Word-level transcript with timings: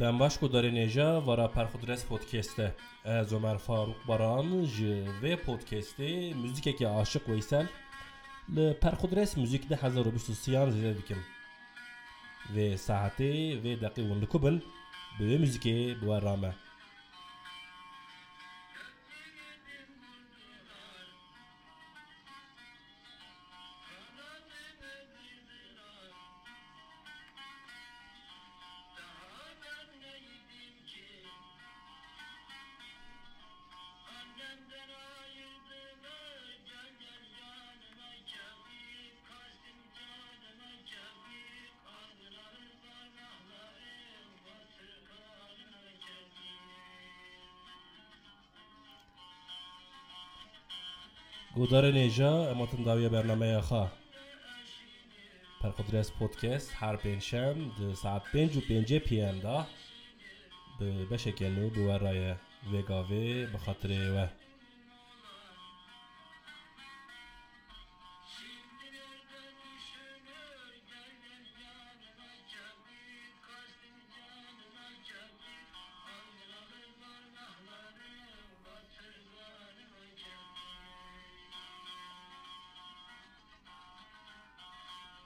Dem 0.00 0.20
baş 0.20 0.36
ku 0.36 0.46
darê 0.46 0.70
nêja 0.72 1.18
wara 1.18 1.48
Perxudres 1.50 2.04
podcast'e. 2.04 2.74
Ez 3.04 3.32
Ömer 3.32 3.58
Faruk 3.58 4.08
Baran 4.08 4.64
ji 4.64 5.04
vê 5.22 5.36
podcastê 5.36 6.34
müzikekî 6.34 6.88
aşık 6.88 7.24
Weysel 7.26 7.66
li 8.56 8.76
Perxudres 8.80 9.36
müzik 9.36 9.70
de 9.70 9.78
1923 9.82 10.74
zêde 10.74 10.98
dikim. 10.98 11.18
Vê 12.54 12.74
saetê 12.74 13.62
vê 13.62 13.80
deqî 13.80 14.02
hûn 14.08 14.20
li 14.20 14.26
ku 14.26 14.42
bin 14.42 14.64
bi 15.18 15.24
vê 15.24 15.36
müzikê. 15.44 16.00
گودار 51.54 51.90
نیجا 51.90 52.50
اماتن 52.50 52.82
داویه 52.82 53.08
برنامه 53.08 53.60
خواه 53.60 53.92
پرخودرس 55.60 56.12
پودکست 56.12 56.72
هر 56.74 56.96
پنجشنب 56.96 57.56
ده 57.78 57.94
ساعت 57.94 58.22
پنج 58.32 58.56
و 58.56 58.60
پنجه 58.60 58.98
پی 58.98 59.20
ام 59.20 59.38
دا. 59.38 59.66
به 60.78 61.04
بشکنو 61.04 61.70
بورای 61.70 62.34
وگاوی 62.72 63.46
بخاطر 63.46 63.88
و 63.88 64.26